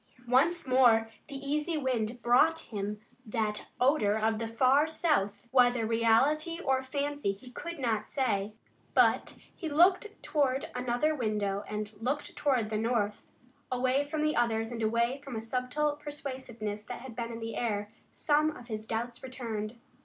Once 0.27 0.65
more 0.65 1.11
the 1.27 1.35
easy 1.35 1.77
wind 1.77 2.23
brought 2.23 2.57
him 2.73 2.99
that 3.23 3.67
odor 3.79 4.17
of 4.17 4.39
the 4.39 4.47
far 4.47 4.87
south, 4.87 5.47
whether 5.51 5.85
reality 5.85 6.59
or 6.59 6.81
fancy 6.81 7.31
he 7.33 7.51
could 7.51 7.77
not 7.77 8.09
say. 8.09 8.53
But 8.95 9.35
he 9.55 9.69
turned 9.69 10.07
to 10.23 10.59
another 10.73 11.13
window 11.13 11.63
and 11.67 11.91
looked 12.01 12.35
toward 12.35 12.71
the 12.71 12.79
north. 12.79 13.27
Away 13.71 14.03
from 14.09 14.23
the 14.23 14.35
others 14.35 14.71
and 14.71 14.81
away 14.81 15.21
from 15.23 15.35
a 15.35 15.39
subtle 15.41 15.97
persuasiveness 15.97 16.81
that 16.85 17.01
had 17.01 17.15
been 17.15 17.31
in 17.31 17.39
the 17.39 17.55
air, 17.55 17.91
some 18.11 18.57
of 18.57 18.69
his 18.69 18.87
doubts 18.87 19.21
returned. 19.21 19.75